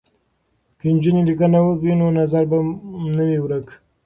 که 0.79 0.85
نجونې 0.95 1.21
لیکنه 1.29 1.59
وکړي 1.63 1.93
نو 1.99 2.05
نظر 2.19 2.43
به 2.51 2.57
نه 3.15 3.23
وي 3.27 3.39
ورک. 3.41 3.67